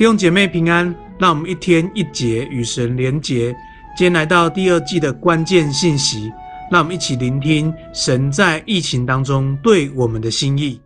[0.00, 3.54] 弟兄姐妹平安，让我们一天一节与神连结。
[3.94, 6.32] 今天来到第二季的关键信息，
[6.70, 10.80] 让我们一起聆听神在疫情当中对我们的心意。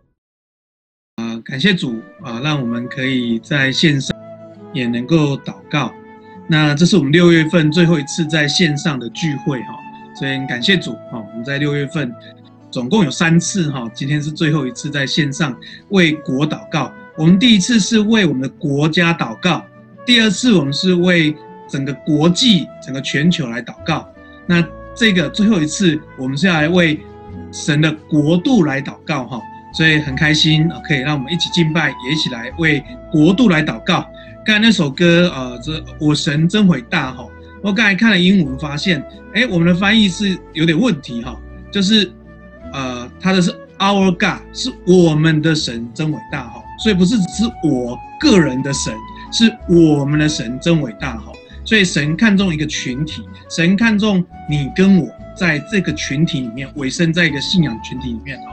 [1.15, 4.13] 啊，感谢主啊，让我们可以在线上
[4.73, 5.93] 也能够祷告。
[6.49, 9.79] 那这是我们六月份最后一次在线上的聚会哈，
[10.19, 12.13] 所以感谢主哈，我们在六月份
[12.69, 15.57] 总共有三次哈，今天是最后一次在线上
[15.91, 16.91] 为国祷告。
[17.17, 19.63] 我们第一次是为我们的国家祷告，
[20.05, 21.33] 第二次我们是为
[21.69, 24.07] 整个国际、整个全球来祷告。
[24.45, 24.61] 那
[24.93, 26.99] 这个最后一次，我们是要来为
[27.51, 29.41] 神的国度来祷告哈，
[29.73, 34.05] 所以很开心可以让我们一起敬拜，也一起来为国度来祷告。
[34.45, 37.25] 刚才那首歌呃，这我神真伟大哈，
[37.63, 39.01] 我刚才看了英文，发现
[39.33, 41.39] 哎，我们的翻译是有点问题哈，
[41.71, 42.11] 就是
[42.73, 46.61] 呃，他的是 Our God，是我们的神真伟大哈。
[46.77, 48.93] 所以不是只是我个人的神，
[49.31, 51.31] 是我们的神真伟大哈。
[51.63, 58.45] 所以神看重一个群体，神看重你跟我在这个群体里面，委身在一个信仰群体里面哈。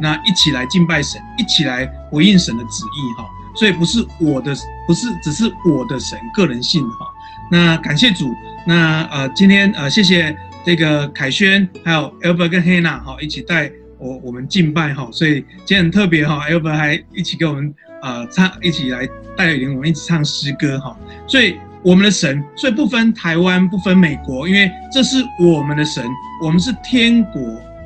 [0.00, 3.26] 那一起来敬拜神，一起来回应神的旨意哈。
[3.56, 4.54] 所以不是我的，
[4.86, 7.06] 不是只是我的神个人信哈。
[7.50, 8.34] 那感谢主，
[8.66, 13.70] 那呃今天呃谢谢这个凯轩还有 Albert 跟 Hannah 哈一起带。
[13.98, 20.96] 我我们敬拜哈，所以今天很特别哈，Albert 还一起跟我们呃唱，一起来带领我们一起唱诗歌哈。
[21.26, 26.04] 所以我们的神，所以不分台湾，不分美国，因为这是我们的神，
[26.42, 27.40] 我们是天国，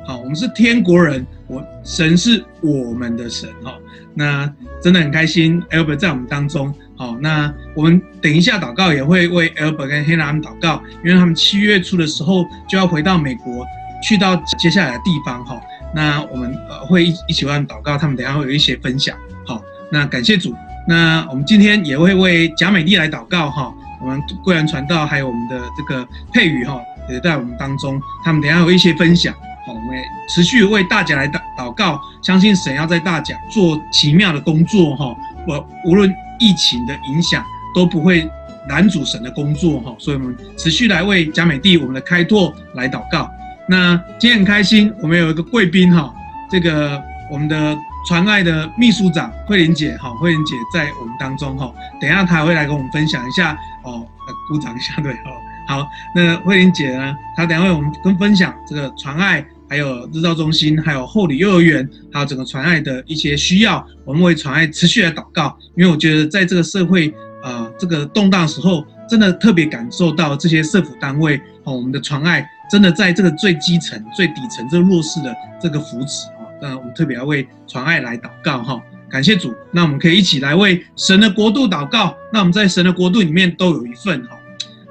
[0.05, 3.73] 好，我们是天国人，我神是我们的神哈。
[4.15, 13.65] 那真的很开心，Albert 在我们当中，好，那我们等一下祷告也会为 Albert 跟 Hannah 祷告，因为他们七月初的时候就要回到美国，
[14.03, 15.59] 去到接下来的地方哈。
[15.93, 19.15] 那我们呃会一一起来祷告，他们等下会有一些分享，
[19.45, 19.61] 好，
[19.91, 20.55] 那感谢主。
[20.87, 26.77] 那我们今天也会为贾美丽来祷告哈，我们贵人传道还有我们的这个佩宇哈
[27.09, 29.33] 也在我们当中，他们等下有一些分享，
[29.65, 35.15] 好，我们持续为大家来祷祷告，相信神要在大家做奇妙的工作哈，
[35.47, 38.29] 我无论疫情的影响都不会
[38.67, 43.29] 拦阻神的工作哈，所以我们持续来为贾美丽我们的开拓来祷告。
[43.67, 46.13] 那今天很开心，我们有一个贵宾哈，
[46.51, 47.01] 这个
[47.31, 54.05] 我们的传爱的秘书长慧玲姐哈，慧玲姐在我们当中哈，等一下她会来跟我们分享一下哦，
[54.49, 55.31] 鼓掌一下对哦，
[55.67, 72.45] 好，那慧玲姐呢，她等下会我们跟分享这个传爱，还有日照中心，还有后里幼儿园，还有整个传爱的一些需要，我们为传爱持续的祷告，因为我觉得在这个社会呃这个动荡时候，真的特别感受到这些社福单位哦，我们的传爱。
[72.69, 79.53] 真的在这个最基层、最底层、这个弱势的这个扶持啊，那我们特别要为传爱来祷告哈，感谢主。
[79.71, 82.15] 那我们可以一起来为神的国度祷告。
[82.31, 84.37] 那我们在神的国度里面都有一份哈。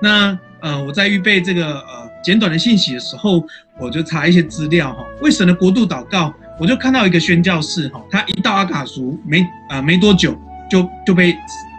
[0.00, 3.44] 那呃，我在预备这个呃简短的信息的时候，
[3.80, 10.38] 我就查一些资料哈，为神的国度祷告，我就看到一个宣教士哈，他一到阿卡苏没呃没多久
[10.70, 11.36] 就就被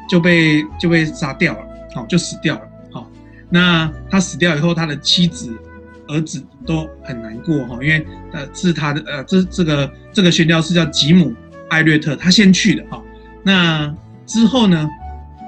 [0.10, 1.60] 就被就被杀掉了，
[1.94, 2.62] 好就死掉了。
[2.92, 3.08] 好，
[3.50, 5.56] 那他死掉以后，他的妻子。
[6.08, 11.34] 儿子都很难过哈，因为呃是他的呃这这个这个宣教士叫吉姆
[11.70, 13.02] 艾略特，他先去的哈。
[13.44, 13.94] 那
[14.26, 14.90] 之后呢，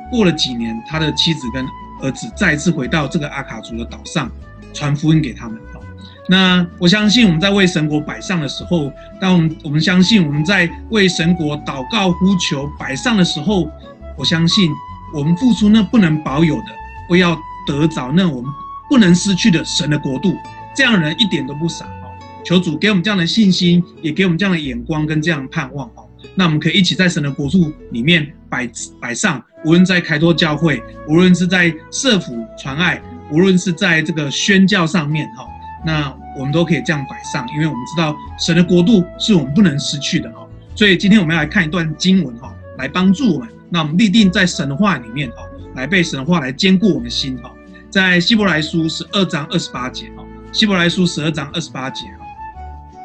[0.09, 1.65] 过了几年，他的妻子跟
[2.01, 4.31] 儿子再次回到这个阿卡族的岛上，
[4.73, 5.79] 传福音给他们哈。
[6.27, 13.69] 那我相信我们在为神国摆上的时候，当我们我们相信我们在为神国祷告呼求摆上的时候，
[14.17, 14.71] 我相信
[15.13, 16.65] 我们付出那不能保有的，
[17.07, 17.37] 不要
[17.67, 18.51] 得着那我们。
[18.89, 20.35] 不能失去的神的国度，
[20.75, 22.11] 这样的人一点都不傻哦。
[22.43, 26.07] 求主给我们这样的信心，也给我们这样的眼光跟这样的盼望哦。
[26.35, 28.69] 那我们可以一起在神的国度里面摆
[29.01, 33.01] 摆上，无论在开拓教会，无论是在社府传爱，
[33.31, 35.47] 无论是在这个宣教上面哈，
[35.85, 40.45] 那我们都可以这样摆上，因为我们知道神的国度是我们不能失去的哈。
[40.75, 43.47] 所以今天我们要来看一段经文哈，来帮助我们。
[43.69, 45.37] 那我们立定在神话里面哈，
[45.75, 47.51] 来被神话来坚固我们的心哈。
[47.95, 52.03] 在希伯来书十二章二十八节哈，希伯来书十二章二十八节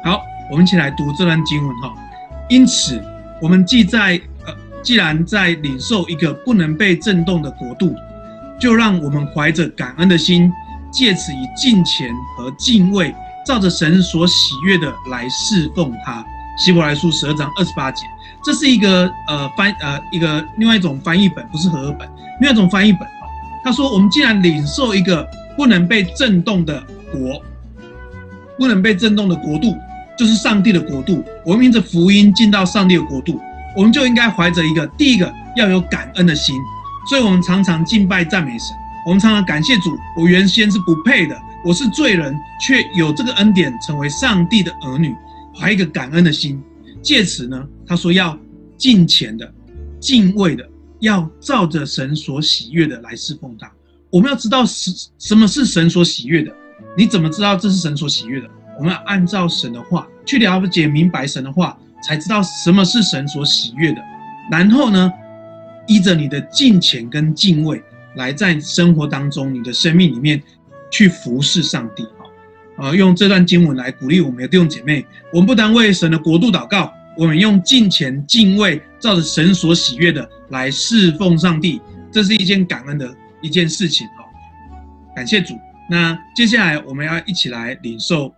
[0.03, 0.21] 哈，好，
[0.51, 1.93] 我们一起来读这段经文哈。
[2.49, 3.01] 因此，
[3.41, 4.53] 我们既在呃，
[4.83, 7.95] 既然在领受一个不能被震动的国度，
[8.59, 10.51] 就让我们怀着感恩的心，
[10.91, 13.15] 借此以敬虔和敬畏，
[13.45, 16.21] 照着神所喜悦的来侍奉他。
[16.57, 18.05] 希伯来书十二章二十八节，
[18.43, 22.05] 这是一个呃翻呃一个另外一种翻译本，不是和合本，
[22.41, 23.07] 另外一种翻译本。
[23.63, 27.41] 他说：“我们既然领受一个不能被震动的国，
[28.57, 29.75] 不能被震动的国度，
[30.17, 31.23] 就是上帝的国度。
[31.45, 33.39] 我们凭着福音进到上帝的国度，
[33.75, 36.55] 我们就应该怀着一个第一个要有感恩的心，
[37.09, 38.75] 所以我们常常敬拜赞美神，
[39.05, 39.97] 我们常常感谢主。
[40.17, 45.15] 我原先是不配的，我是罪人，却有这个恩典成为上帝的儿女，
[45.55, 46.61] 怀一个感恩的心。
[47.01, 48.37] 借此呢，他说要
[48.77, 49.51] 敬虔的、
[49.99, 50.67] 敬畏的，
[51.01, 53.69] 要照着神所喜悦的来侍奉他。
[54.09, 56.51] 我们要知道什什么是神所喜悦的？
[56.97, 58.47] 你怎么知道这是神所喜悦的？
[58.77, 64.01] 我们要按照神的话去了解、明白神的话，才知道什么是神所喜悦的。
[64.49, 65.11] 然后呢，
[65.87, 67.81] 依着你的敬虔跟敬畏，
[68.15, 70.41] 来在生活当中、你的生命里面
[70.89, 72.05] 去服侍上帝。
[72.77, 75.05] 啊，用这段经文来鼓励我们的弟兄姐妹。
[75.31, 81.81] 我们不单为神的国度祷告，我们用敬虔、敬畏，照着神所喜悦的来侍奉上帝。
[82.11, 84.07] 这是一件感恩的一件事情。
[84.07, 84.23] 哦，
[85.15, 85.57] 感谢主。
[85.89, 88.33] 那接下来我们要一起来领受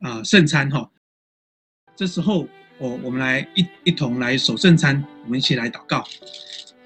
[0.00, 0.70] 啊圣餐。
[0.70, 0.88] 哈，
[1.96, 2.46] 这时候
[2.78, 6.04] 我我们来一一同来守圣餐，我们一起来祷告。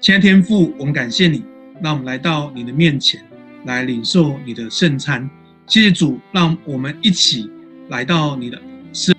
[0.01, 1.43] 亲爱天父，我们感谢你，
[1.81, 3.23] 让我们来到你的面前
[3.65, 5.29] 来领受你的圣餐。
[5.67, 7.49] 谢谢主，让我们一起
[7.89, 8.61] 来到你的
[8.93, 9.15] 圣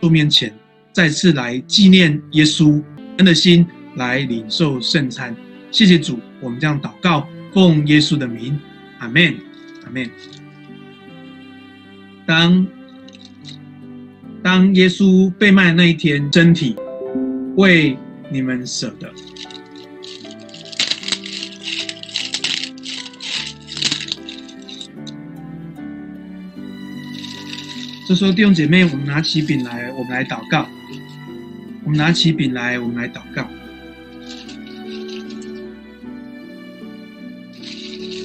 [0.00, 0.54] 座面前，
[0.92, 2.82] 再次来纪念耶稣
[3.16, 3.66] 恩的心，
[3.96, 5.34] 来领受圣餐。
[5.70, 8.58] 谢谢主，我们这样祷告，奉耶稣的名，
[8.98, 9.34] 阿门，
[9.84, 10.08] 阿门。
[12.26, 12.66] 当
[14.42, 16.76] 当耶稣被卖那一天，真体
[17.56, 17.96] 为
[18.30, 19.12] 你们舍的。
[28.08, 30.66] 这时候，弟兄姐妹，我们拿起饼来，我们来祷告。
[31.84, 33.46] 我们拿起饼来，我们来祷告。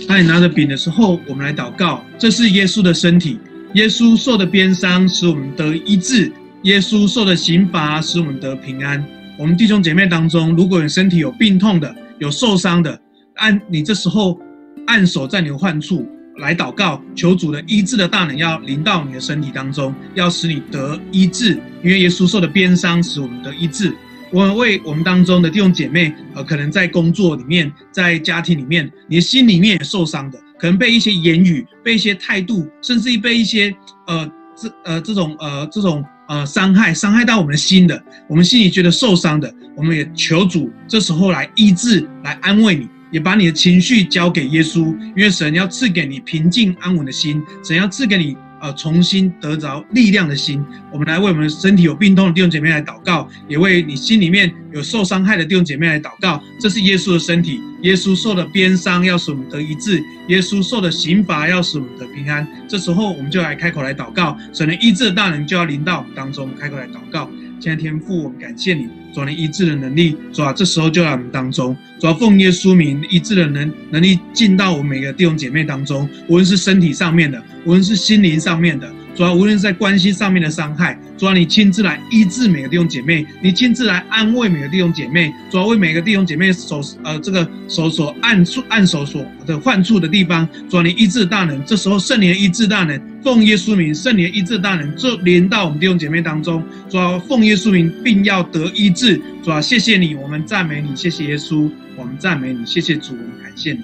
[0.07, 2.01] 当你拿着饼的时候，我们来祷告。
[2.18, 3.38] 这是耶稣的身体，
[3.74, 6.31] 耶稣受的鞭伤使我们得医治，
[6.62, 9.06] 耶稣受的刑罚使我们得平安。
[9.38, 12.97] 我们弟兄姐妹当中，如果你身体有病痛的、有受伤的，
[13.36, 14.39] 按你这时候
[14.88, 16.07] 按手在你的患处。
[16.38, 21.59] 来祷告，求主的医治的大能要临到你的身体当中，要使你得医治。
[21.83, 23.94] 因为耶稣受的鞭伤使我们得医治。
[24.31, 33.71] 我们为我们当中的弟兄姐妹，呃，可能在工作里面，在家庭里面，你的心里面也受伤的，可能被一些言语、被一些态度，甚至于被一些
[34.07, 42.89] 呃这呃这种呃这种呃伤害，伤害到我们的心的，我们心里觉得受伤的，我们也求主这时候来医治，来安慰你。
[43.13, 50.65] 也把你的情绪交给耶稣，因为神要赐给你平静安稳的心，神要赐给你呃重新得着力量的心。
[50.92, 56.44] 我们来为我们身体有病痛的弟兄姐妹来祷告，也为你心里面有受伤害的弟兄姐妹来祷告。
[56.60, 62.48] 这是耶稣的身体，耶稣受的鞭伤要使我们得医治，耶稣受的刑罚要使我们得平安。
[62.68, 67.30] 这时候我们就来开口来祷告，神的医治的大能就要临到我们当中，开口来祷告。
[67.60, 78.92] 亲爱天父，我们感谢你，主你医治的能力，主啊，这时候就在我们当中，主啊，奉耶稣名医治的能能力进到我们每个弟兄姐妹当中，无论是身体上面的，无论是心灵上面的。
[79.15, 103.79] 主要无论在关系上面的伤害，主要你亲自来医治每个弟兄姐妹，你亲自来安慰每个弟兄姐妹，主要为每个弟兄姐妹手呃这个手所按处按手所的患处的地方，主要你医治大能，这时候圣灵医治大能，奉耶稣名，圣灵医治大能就连到我们弟兄姐妹当中，主要奉耶稣名，并要得医治，主要谢谢你，我们赞美你，谢谢耶稣，我们赞美你，谢谢主，我们感谢你，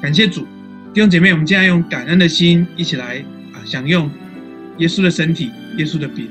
[0.00, 0.46] 感谢主，
[0.94, 3.18] 弟兄姐妹，我们现在用感恩的心一起来
[3.52, 4.10] 啊享用。
[4.80, 6.30] 耶稣的身体，耶稣的饼。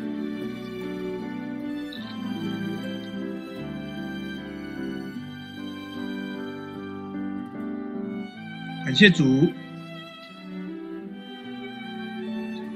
[8.83, 9.47] 感谢主。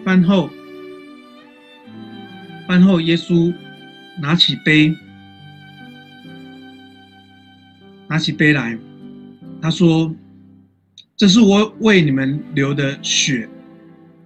[0.05, 0.49] 饭后，
[2.67, 3.51] 饭后，耶稣
[4.21, 4.95] 拿起杯，
[8.07, 8.77] 拿起杯来，
[9.59, 10.13] 他说
[11.17, 13.49] ：“这是我为你们流的血，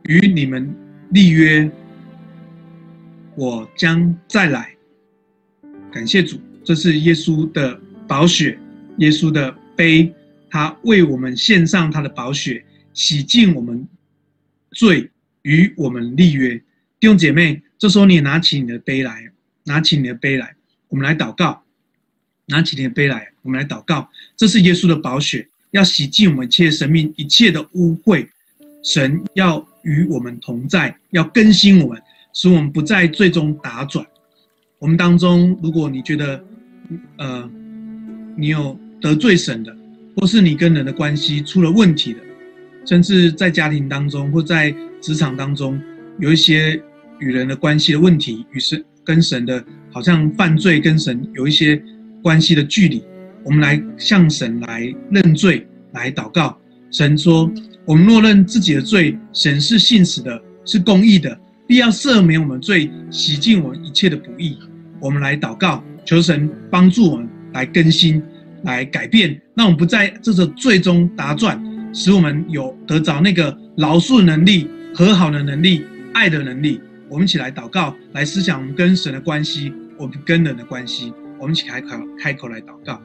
[0.04, 0.76] 与你们。”
[1.12, 1.72] 立约，
[3.36, 4.76] 我将再来。
[5.90, 8.60] 感谢主，这是耶稣的宝血，
[8.98, 10.14] 耶稣的杯，
[10.50, 12.62] 他为我们献上他的宝血，
[12.94, 13.88] 洗净我们
[14.72, 15.10] 罪，
[15.44, 16.62] 与我们立约。
[17.00, 19.32] 弟兄姐妹，这时候你拿起你的杯来，
[19.64, 20.56] 拿起你的杯来，
[20.90, 21.64] 我们来祷告。
[22.48, 24.10] 拿起你的杯来，我们来祷告。
[24.36, 28.28] 这是耶稣的宝血，要洗净我们一切生命一切的污秽。
[28.84, 29.66] 神要。
[29.88, 32.02] 与我们同在，要更新我们，
[32.34, 34.06] 使我们不再最终打转。
[34.80, 36.44] 我们当中，如果你觉得，
[37.18, 37.50] 呃，
[38.36, 39.74] 你有得罪神的，
[40.18, 42.20] 或是你跟人的关系出了问题的，
[42.86, 45.82] 甚至在家庭当中或在职场当中
[46.20, 46.80] 有一些
[47.20, 51.82] 与人的关系的问题，与神跟神的好像犯罪跟神有一些
[52.22, 53.02] 关系的距离，
[53.44, 56.58] 我们来向神来认罪，来祷告。
[56.92, 57.50] 神说
[57.88, 64.60] ：“我们若认自己的罪，神是信实的，是公义的，必要赦免我们罪，洗净我们一切的不义。”
[65.00, 68.22] 我们来祷告，求神帮助我们来更新、
[68.64, 71.64] 来改变，让我们不在这个罪中打转，
[71.94, 76.82] 使我们有得着那个饶恕能力、和好的能力、爱的能力。
[77.08, 81.14] 我们一起来祷告，来思想我们跟神的关系，我们跟人的关系。
[81.40, 83.02] 我们一起开口，开口来祷告。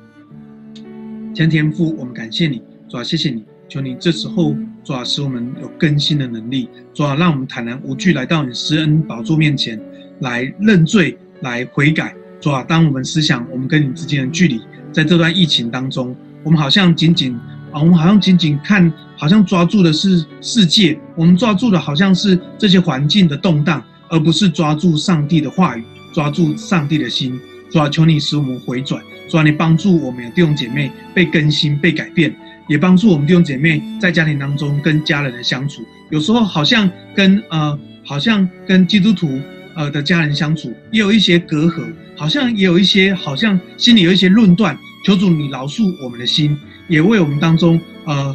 [1.32, 9.80] 天天父，我们感谢你，主要，谢谢你，求你这时候主啊，使我们有更新的能力，主啊，让我们坦然无惧来到你施恩宝座面前
[10.20, 12.14] 来认罪、来悔改。
[12.38, 14.60] 主啊，当我们思想我们跟你之间的距离，
[14.92, 17.32] 在这段疫情当中，我们好像仅仅
[17.70, 27.40] 啊，我们好像仅仅看，好像抓住的是世界，我们抓住的好像是这些环境的动荡，而不是抓住上帝的话语，抓住上帝的心。
[27.70, 29.02] 主啊，求你使我们回转。
[29.30, 32.36] 主啊，你帮助我们的弟兄姐妹被更新、被改变，
[32.72, 39.38] 也帮助我们弟兄姐妹在家庭当中跟家人的相处，有时候好像跟呃，好像跟基督徒
[39.74, 41.82] 呃的家人相处，也有一些隔阂，
[42.16, 44.74] 好像也有一些，好像心里有一些论断。
[45.04, 46.56] 求主你饶恕我们的心，
[46.88, 48.34] 也为我们当中呃。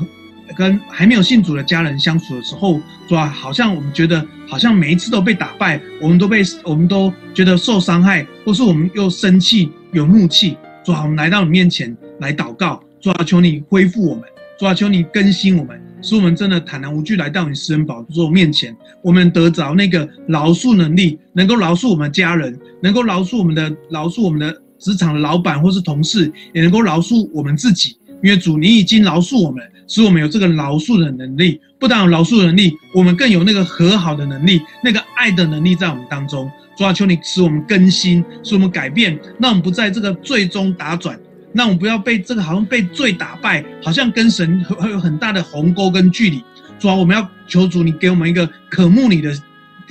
[0.55, 14.25] 跟还没有信主的家人相处的时候，主啊，好像我们觉得好像每一次都被打败，我们都被我们都觉得受伤害，或是我们又生气有怒气，主啊，我们来到你面前来祷告，主啊，求你恢复我们，
[14.59, 29.63] 主啊，求你更新我们，使我们真的坦然无惧来到你施恩宝座面前，我们得着那个饶恕能力，能够饶恕我们家人，能够饶恕我们的饶恕我们的职场的老板或是同事，也能够饶恕我们自己，因为主你已经饶恕我们。
[29.89, 36.51] 使我们有这个饶恕的能力，不但有饶恕能力，我们更有那个和好的能力，那个爱的能力在我们当中。
[36.77, 41.17] 主啊，求你使我们更新，使我们改变，让我们不在这个最终打转，
[41.53, 46.43] 让我们不要被这个好像被罪打败，好像跟神会有很大的鸿沟跟距离。
[46.79, 49.35] 主啊，我们要求主，你给我们一个渴慕你的。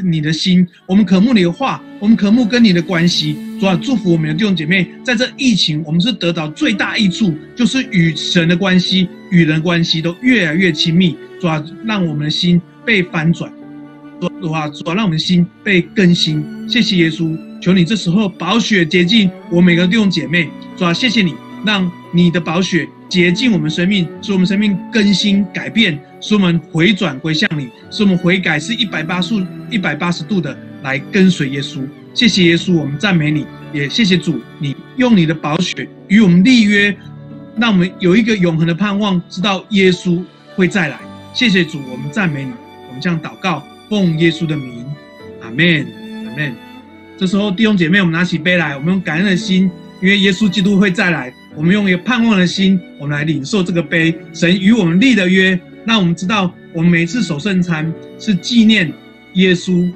[0.04, 3.34] 你的心，我们渴慕你的话，我们渴慕跟你的关系。
[3.58, 11.16] 主啊，祝福我们的弟兄姐妹，在这疫情，我们是得到最大益处，就是与神的关系、与人关系都越来越亲密。
[11.40, 13.50] 主啊，让我们的心被翻转。
[14.20, 16.44] 主啊，主啊，让我们的心被更新。
[16.68, 20.50] 谢谢耶稣，求你这时候宝血洁净我每个弟兄姐妹。
[20.76, 21.32] 主啊，谢谢你，
[21.66, 25.98] 让你的宝血洁净我们生命，使我们生命更新改变。
[26.18, 29.34] 使我们回转归向你，使我们悔改是一百八十、
[29.70, 31.86] 一百八十度的来跟随耶稣。
[32.14, 36.96] 谢谢耶稣，我们赞美你，也谢谢主，你用你的宝血与我们立约，
[37.58, 40.24] 让我们有一个永恒的盼望，知道耶稣
[40.56, 40.98] 会再来。
[41.34, 42.50] 谢谢主，我们赞美你，
[42.88, 44.84] 我们这样祷告，奉耶稣的名，
[45.42, 45.86] 阿门，
[46.26, 46.54] 阿门。
[47.18, 49.70] 这时候弟兄姐妹，我们拿起杯来，我们用感恩的心，
[50.00, 55.58] 因为耶稣基督会再来，我们用一个盼望的心，我们来领受这个杯，神与我们立的约。
[55.86, 58.92] 那我们知道，我们每次守圣餐是纪念
[59.34, 59.90] 耶稣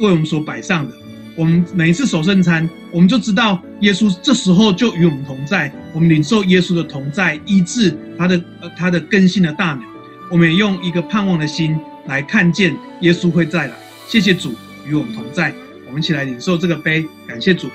[0.00, 0.94] 为我们所摆上的。
[1.36, 5.70] 我们每一次守圣餐，我们就知道耶稣这时候就与我们同在。
[5.92, 9.82] 我们领受耶稣的同在，医治他的呃他的更新的大能。
[10.30, 13.74] 我们也用一个盼望的心来看见耶稣会再来。
[14.08, 14.54] 谢谢主
[14.88, 15.52] 与我们同在。
[15.86, 17.68] 我们一起来领受这个杯，感谢主。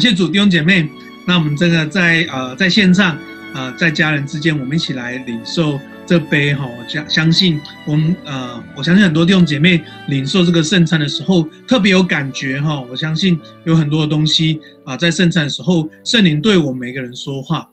[0.00, 0.88] 谢主弟兄姐妹。
[1.26, 3.16] 那我们这个在呃在线上
[3.54, 6.66] 呃在家人之间，我们一起来领受这杯哈。
[6.66, 12.80] 我相相信我们呃我相信很多弟兄姐妹领受这个圣餐的时候特别有感觉哈。
[12.80, 17.68] 我相信有很多的东西啊、在圣餐的时候，圣灵对我们每个人说话，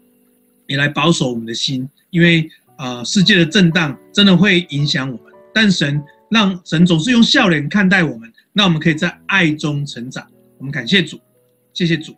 [0.68, 1.88] 也来保守我们的心。
[2.12, 10.28] 因为呃世界的震荡真的会影响我们，但神让神总是用笑脸看待我们，那我们可以在爱中成长。
[10.60, 11.20] 我们感谢主。
[11.78, 12.18] 谢谢主。